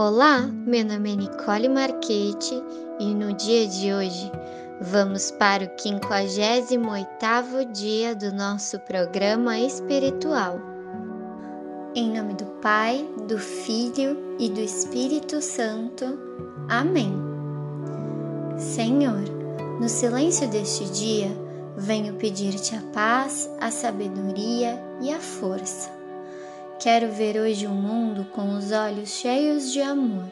Olá, 0.00 0.42
meu 0.42 0.84
nome 0.84 1.12
é 1.12 1.16
Nicole 1.16 1.68
Marchetti 1.68 2.62
e 3.00 3.12
no 3.12 3.32
dia 3.32 3.66
de 3.66 3.92
hoje 3.92 4.30
vamos 4.80 5.32
para 5.32 5.64
o 5.64 5.68
58º 5.70 7.72
dia 7.72 8.14
do 8.14 8.32
nosso 8.32 8.78
programa 8.78 9.58
espiritual. 9.58 10.60
Em 11.96 12.16
nome 12.16 12.34
do 12.34 12.44
Pai, 12.62 13.04
do 13.26 13.38
Filho 13.38 14.36
e 14.38 14.48
do 14.48 14.60
Espírito 14.60 15.42
Santo. 15.42 16.16
Amém. 16.68 17.12
Senhor, 18.56 19.24
no 19.80 19.88
silêncio 19.88 20.48
deste 20.48 20.84
dia, 20.92 21.36
venho 21.76 22.14
pedir-te 22.14 22.76
a 22.76 22.82
paz, 22.92 23.50
a 23.60 23.72
sabedoria 23.72 24.80
e 25.00 25.12
a 25.12 25.18
força 25.18 25.97
Quero 26.80 27.10
ver 27.10 27.36
hoje 27.36 27.66
o 27.66 27.70
mundo 27.70 28.24
com 28.32 28.56
os 28.56 28.70
olhos 28.70 29.08
cheios 29.08 29.72
de 29.72 29.80
amor, 29.80 30.26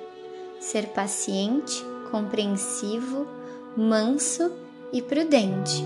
ser 0.61 0.87
paciente, 0.91 1.85
compreensivo, 2.13 3.27
manso 3.77 4.53
e 4.93 5.03
prudente. 5.03 5.83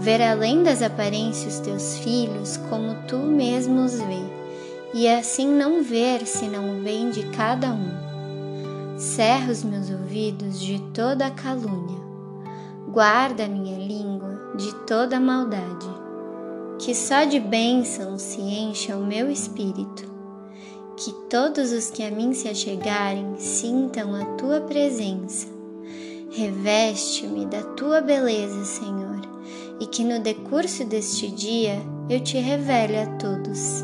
Ver 0.00 0.20
além 0.20 0.64
das 0.64 0.82
aparências 0.82 1.60
teus 1.60 1.98
filhos 1.98 2.56
como 2.68 3.06
tu 3.06 3.16
mesmo 3.18 3.84
os 3.84 3.94
vê, 4.00 4.24
e 4.92 5.08
assim 5.08 5.46
não 5.46 5.84
ver 5.84 6.26
senão 6.26 6.76
o 6.76 6.82
bem 6.82 7.10
de 7.10 7.22
cada 7.30 7.68
um. 7.68 8.98
Cerra 8.98 9.52
os 9.52 9.62
meus 9.62 9.88
ouvidos 9.88 10.60
de 10.60 10.80
toda 10.92 11.30
calúnia, 11.30 12.00
guarda 12.88 13.46
minha 13.46 13.78
língua 13.78 14.52
de 14.56 14.74
toda 14.84 15.20
maldade 15.20 15.95
que 16.78 16.94
só 16.94 17.24
de 17.24 17.40
bênçãos 17.40 18.22
se 18.22 18.40
encha 18.40 18.96
o 18.96 19.06
meu 19.06 19.30
espírito, 19.30 20.04
que 20.96 21.12
todos 21.28 21.72
os 21.72 21.90
que 21.90 22.02
a 22.02 22.10
mim 22.10 22.32
se 22.32 22.48
achegarem 22.48 23.34
sintam 23.38 24.14
a 24.14 24.24
tua 24.36 24.60
presença. 24.60 25.46
Reveste-me 26.30 27.46
da 27.46 27.62
tua 27.62 28.00
beleza, 28.00 28.64
Senhor, 28.64 29.20
e 29.80 29.86
que 29.86 30.04
no 30.04 30.20
decurso 30.20 30.84
deste 30.84 31.28
dia 31.28 31.78
eu 32.10 32.20
te 32.20 32.36
revele 32.38 32.98
a 32.98 33.06
todos. 33.16 33.82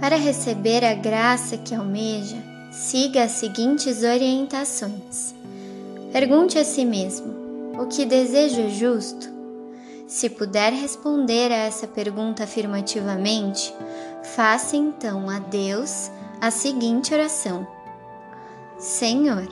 Para 0.00 0.16
receber 0.16 0.84
a 0.84 0.94
graça 0.94 1.56
que 1.56 1.74
almeja, 1.74 2.36
siga 2.70 3.24
as 3.24 3.32
seguintes 3.32 4.02
orientações. 4.02 5.34
Pergunte 6.12 6.58
a 6.58 6.64
si 6.64 6.84
mesmo: 6.84 7.34
o 7.78 7.86
que 7.86 8.04
desejo 8.04 8.60
é 8.60 8.68
justo? 8.68 9.33
Se 10.06 10.28
puder 10.28 10.72
responder 10.72 11.50
a 11.50 11.56
essa 11.56 11.86
pergunta 11.86 12.44
afirmativamente, 12.44 13.74
faça 14.34 14.76
então 14.76 15.30
a 15.30 15.38
Deus 15.38 16.10
a 16.40 16.50
seguinte 16.50 17.14
oração: 17.14 17.66
Senhor, 18.78 19.48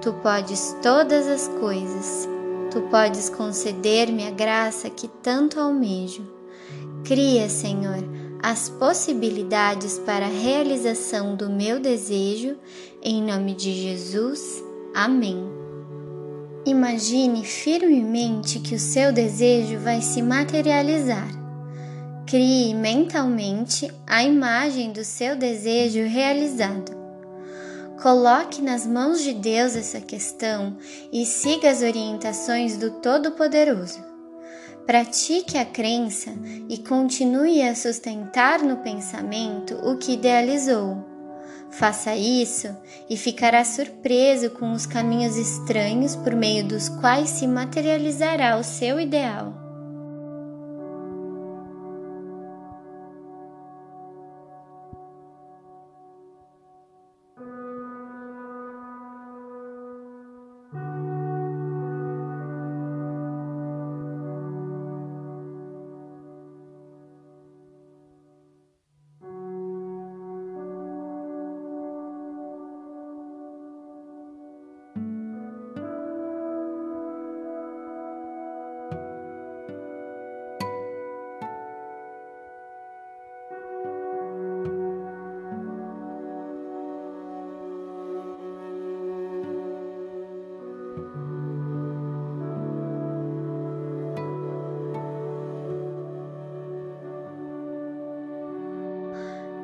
tu 0.00 0.12
podes 0.14 0.76
todas 0.80 1.26
as 1.26 1.48
coisas, 1.48 2.28
tu 2.70 2.82
podes 2.82 3.28
conceder-me 3.28 4.26
a 4.26 4.30
graça 4.30 4.88
que 4.88 5.08
tanto 5.08 5.58
almejo. 5.58 6.24
Cria, 7.04 7.48
Senhor, 7.48 8.04
as 8.40 8.68
possibilidades 8.68 9.98
para 9.98 10.26
a 10.26 10.30
realização 10.30 11.34
do 11.34 11.50
meu 11.50 11.80
desejo, 11.80 12.56
em 13.02 13.22
nome 13.22 13.54
de 13.54 13.72
Jesus. 13.72 14.62
Amém. 14.94 15.65
Imagine 16.66 17.44
firmemente 17.44 18.58
que 18.58 18.74
o 18.74 18.78
seu 18.78 19.12
desejo 19.12 19.78
vai 19.78 20.02
se 20.02 20.20
materializar. 20.20 21.28
Crie 22.26 22.74
mentalmente 22.74 23.88
a 24.04 24.24
imagem 24.24 24.90
do 24.90 25.04
seu 25.04 25.36
desejo 25.36 26.02
realizado. 26.08 26.90
Coloque 28.02 28.60
nas 28.60 28.84
mãos 28.84 29.22
de 29.22 29.32
Deus 29.32 29.76
essa 29.76 30.00
questão 30.00 30.76
e 31.12 31.24
siga 31.24 31.70
as 31.70 31.82
orientações 31.82 32.76
do 32.76 32.90
Todo-Poderoso. 33.00 34.04
Pratique 34.84 35.56
a 35.56 35.64
crença 35.64 36.32
e 36.68 36.78
continue 36.78 37.62
a 37.62 37.76
sustentar 37.76 38.60
no 38.60 38.78
pensamento 38.78 39.76
o 39.88 39.96
que 39.98 40.14
idealizou. 40.14 41.15
Faça 41.78 42.16
isso 42.16 42.74
e 43.08 43.18
ficará 43.18 43.62
surpreso 43.62 44.48
com 44.50 44.72
os 44.72 44.86
caminhos 44.86 45.36
estranhos 45.36 46.16
por 46.16 46.34
meio 46.34 46.66
dos 46.66 46.88
quais 46.88 47.28
se 47.28 47.46
materializará 47.46 48.56
o 48.56 48.64
seu 48.64 48.98
ideal. 48.98 49.65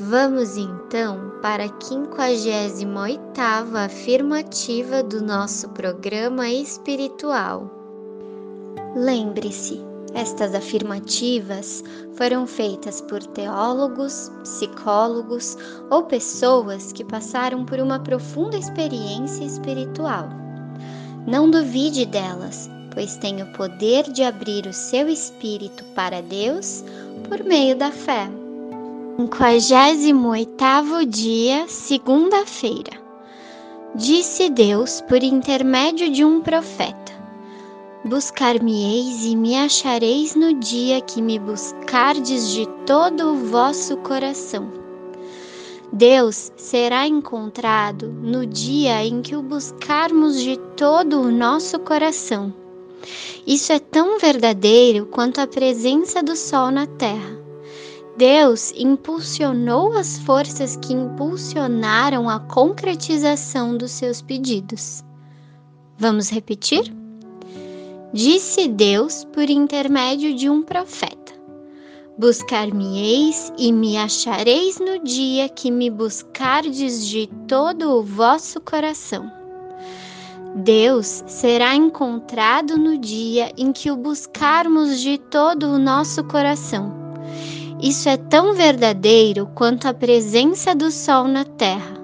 Vamos 0.00 0.56
então 0.56 1.34
para 1.42 1.66
a 1.66 1.68
58ª 1.68 3.84
afirmativa 3.84 5.02
do 5.02 5.22
nosso 5.22 5.68
programa 5.68 6.48
espiritual. 6.48 7.70
Lembre-se, 8.96 9.84
estas 10.14 10.54
afirmativas 10.54 11.84
foram 12.14 12.46
feitas 12.46 13.02
por 13.02 13.22
teólogos, 13.22 14.32
psicólogos 14.42 15.58
ou 15.90 16.04
pessoas 16.04 16.90
que 16.92 17.04
passaram 17.04 17.66
por 17.66 17.78
uma 17.78 18.00
profunda 18.00 18.56
experiência 18.56 19.44
espiritual. 19.44 20.30
Não 21.26 21.50
duvide 21.50 22.06
delas, 22.06 22.70
pois 22.94 23.18
têm 23.18 23.42
o 23.42 23.52
poder 23.52 24.10
de 24.10 24.22
abrir 24.22 24.66
o 24.66 24.72
seu 24.72 25.06
espírito 25.06 25.84
para 25.94 26.22
Deus 26.22 26.82
por 27.28 27.44
meio 27.44 27.76
da 27.76 27.90
fé. 27.90 28.30
58 29.30 31.06
dia, 31.06 31.68
segunda-feira. 31.68 32.90
Disse 33.94 34.50
Deus 34.50 35.00
por 35.02 35.22
intermédio 35.22 36.10
de 36.10 36.24
um 36.24 36.40
profeta: 36.40 37.12
Buscar-me-eis 38.04 39.24
e 39.24 39.36
me 39.36 39.56
achareis 39.56 40.34
no 40.34 40.54
dia 40.54 41.00
que 41.00 41.22
me 41.22 41.38
buscardes 41.38 42.50
de 42.50 42.66
todo 42.86 43.32
o 43.32 43.36
vosso 43.36 43.96
coração. 43.98 44.72
Deus 45.92 46.50
será 46.56 47.06
encontrado 47.06 48.08
no 48.08 48.46
dia 48.46 49.04
em 49.04 49.20
que 49.22 49.36
o 49.36 49.42
buscarmos 49.42 50.40
de 50.40 50.56
todo 50.76 51.20
o 51.20 51.30
nosso 51.30 51.78
coração. 51.78 52.52
Isso 53.46 53.72
é 53.72 53.78
tão 53.78 54.18
verdadeiro 54.18 55.06
quanto 55.06 55.40
a 55.40 55.46
presença 55.46 56.22
do 56.22 56.34
sol 56.34 56.70
na 56.70 56.86
terra. 56.86 57.41
Deus 58.16 58.72
impulsionou 58.76 59.92
as 59.94 60.18
forças 60.18 60.76
que 60.76 60.92
impulsionaram 60.92 62.28
a 62.28 62.38
concretização 62.38 63.76
dos 63.76 63.90
seus 63.90 64.20
pedidos. 64.20 65.02
Vamos 65.96 66.30
repetir? 66.30 66.94
Disse 68.12 68.68
Deus 68.68 69.24
por 69.32 69.48
intermédio 69.48 70.34
de 70.34 70.50
um 70.50 70.62
profeta: 70.62 71.32
Buscar-me-eis 72.18 73.50
e 73.56 73.72
me 73.72 73.96
achareis 73.96 74.78
no 74.78 75.02
dia 75.02 75.48
que 75.48 75.70
me 75.70 75.88
buscardes 75.88 77.06
de 77.06 77.26
todo 77.48 77.92
o 77.92 78.02
vosso 78.02 78.60
coração. 78.60 79.32
Deus 80.54 81.24
será 81.26 81.74
encontrado 81.74 82.76
no 82.76 82.98
dia 82.98 83.50
em 83.56 83.72
que 83.72 83.90
o 83.90 83.96
buscarmos 83.96 85.00
de 85.00 85.16
todo 85.16 85.68
o 85.68 85.78
nosso 85.78 86.22
coração. 86.24 87.01
Isso 87.82 88.08
é 88.08 88.16
tão 88.16 88.54
verdadeiro 88.54 89.50
quanto 89.56 89.88
a 89.88 89.92
presença 89.92 90.72
do 90.72 90.90
sol 90.92 91.24
na 91.24 91.44
terra. 91.44 92.00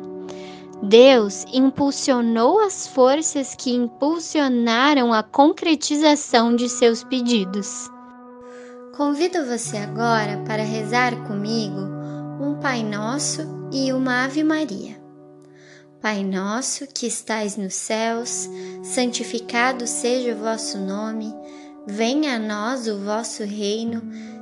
Deus 0.82 1.44
impulsionou 1.52 2.60
as 2.60 2.88
forças 2.88 3.54
que 3.54 3.74
impulsionaram 3.74 5.12
a 5.12 5.22
concretização 5.22 6.56
de 6.56 6.68
seus 6.68 7.04
pedidos. 7.04 7.88
Convido 8.96 9.46
você 9.46 9.76
agora 9.76 10.42
para 10.44 10.64
rezar 10.64 11.14
comigo 11.28 11.80
um 12.40 12.58
Pai 12.60 12.82
Nosso 12.82 13.42
e 13.72 13.92
uma 13.92 14.24
Ave 14.24 14.42
Maria. 14.42 14.98
Pai 16.00 16.22
nosso 16.22 16.86
que 16.86 17.06
estais 17.06 17.56
nos 17.56 17.74
céus, 17.74 18.48
santificado 18.84 19.84
seja 19.84 20.32
o 20.32 20.38
vosso 20.38 20.78
nome, 20.78 21.34
venha 21.86 22.36
a 22.36 22.38
nós 22.38 22.86
o 22.86 22.98
vosso 22.98 23.42
reino, 23.42 24.00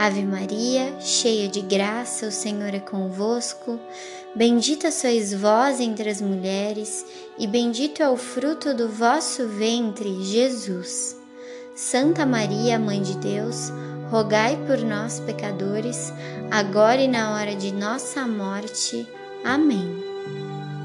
Ave 0.00 0.24
Maria, 0.24 0.98
cheia 0.98 1.46
de 1.46 1.60
graça, 1.60 2.28
o 2.28 2.32
Senhor 2.32 2.72
é 2.72 2.80
convosco. 2.80 3.78
Bendita 4.34 4.90
sois 4.90 5.34
vós 5.34 5.78
entre 5.78 6.08
as 6.08 6.22
mulheres, 6.22 7.04
e 7.38 7.46
bendito 7.46 8.02
é 8.02 8.08
o 8.08 8.16
fruto 8.16 8.72
do 8.72 8.88
vosso 8.88 9.46
ventre, 9.46 10.24
Jesus. 10.24 11.18
Santa 11.76 12.24
Maria, 12.24 12.78
Mãe 12.78 13.02
de 13.02 13.14
Deus, 13.18 13.70
rogai 14.10 14.56
por 14.66 14.78
nós, 14.78 15.20
pecadores, 15.20 16.10
agora 16.50 17.02
e 17.02 17.06
na 17.06 17.34
hora 17.34 17.54
de 17.54 17.70
nossa 17.70 18.26
morte. 18.26 19.06
Amém. 19.44 20.02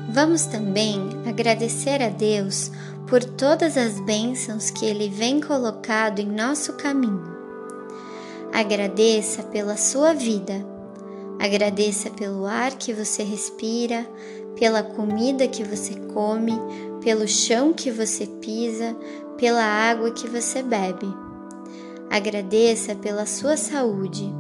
Vamos 0.10 0.46
também 0.46 1.00
agradecer 1.26 2.04
a 2.04 2.10
Deus 2.10 2.70
por 3.08 3.24
todas 3.24 3.78
as 3.78 3.98
bênçãos 3.98 4.70
que 4.70 4.86
Ele 4.86 5.08
vem 5.08 5.40
colocado 5.40 6.20
em 6.20 6.28
nosso 6.28 6.74
caminho. 6.74 7.35
Agradeça 8.56 9.44
pela 9.44 9.76
sua 9.76 10.14
vida, 10.14 10.66
agradeça 11.42 12.10
pelo 12.10 12.46
ar 12.46 12.72
que 12.72 12.94
você 12.94 13.22
respira, 13.22 14.08
pela 14.58 14.82
comida 14.82 15.46
que 15.46 15.62
você 15.62 15.94
come, 16.14 16.54
pelo 17.04 17.28
chão 17.28 17.74
que 17.74 17.92
você 17.92 18.26
pisa, 18.26 18.96
pela 19.38 19.62
água 19.62 20.10
que 20.12 20.26
você 20.26 20.64
bebe. 20.64 21.06
Agradeça 22.10 22.96
pela 22.96 23.26
sua 23.26 23.58
saúde, 23.58 24.34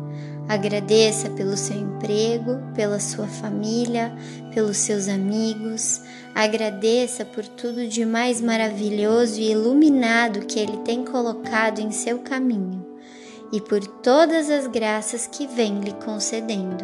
agradeça 0.47 1.29
pelo 1.31 1.57
seu 1.57 1.75
emprego, 1.75 2.61
pela 2.73 3.01
sua 3.01 3.27
família, 3.27 4.15
pelos 4.53 4.77
seus 4.77 5.09
amigos, 5.09 5.99
agradeça 6.33 7.25
por 7.25 7.45
tudo 7.45 7.85
de 7.85 8.05
mais 8.05 8.39
maravilhoso 8.39 9.41
e 9.41 9.51
iluminado 9.51 10.45
que 10.45 10.57
Ele 10.57 10.77
tem 10.85 11.03
colocado 11.03 11.79
em 11.79 11.91
seu 11.91 12.19
caminho 12.19 12.84
e 13.51 13.61
por 13.61 13.85
todas 13.85 14.49
as 14.49 14.67
graças 14.67 15.27
que 15.27 15.47
vem 15.47 15.79
lhe 15.79 15.93
concedendo. 15.93 16.83